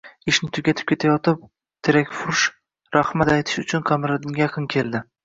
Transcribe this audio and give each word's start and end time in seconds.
Ishini 0.31 0.47
tugatib 0.57 0.87
ketayotgan 0.91 1.35
terakfurush 1.87 2.45
rahmat 2.97 3.33
aytish 3.35 3.61
uchun 3.65 3.85
Qamariddinga 3.91 4.43
yaqin 4.45 4.71
keldi 4.77 5.05